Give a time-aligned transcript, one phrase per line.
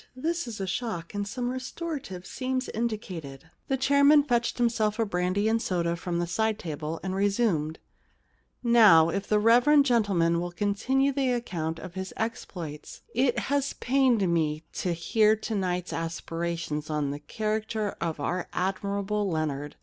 [0.15, 5.47] This is a shock, and some restorative seems indicated.' The chairman fetched himself a brandy
[5.47, 7.77] and soda from the side table and resumed.
[8.29, 11.93] * Now, if the reverend 38 The Kiss Problem gentleman will continue the account of
[11.93, 17.95] his exploits It has pained me to hear to night asper sions on the character
[18.01, 19.75] of our admirable Leonard.